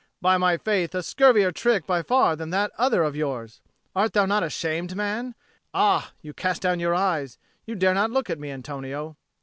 By 0.19 0.39
my 0.39 0.57
faith, 0.57 0.95
a 0.95 1.03
scurvier 1.03 1.51
trick 1.51 1.85
by 1.85 2.01
far 2.01 2.35
than 2.35 2.49
that 2.49 2.71
other 2.75 3.03
of 3.03 3.15
yours! 3.15 3.61
Art 3.95 4.13
thou 4.13 4.25
not 4.25 4.41
ashamed, 4.41 4.95
man? 4.95 5.35
Ah, 5.75 6.13
you 6.23 6.33
cast 6.33 6.63
down 6.63 6.79
your 6.79 6.95
eyes! 6.95 7.37
You 7.67 7.75
dare 7.75 7.93
not 7.93 8.09
look 8.09 8.27
at 8.27 8.39
me, 8.39 8.49
Antonio." 8.49 9.15